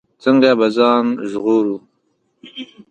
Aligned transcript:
څنګه 0.23 0.49
به 0.59 0.67
ځان 0.77 1.05
ژغورو. 1.31 1.75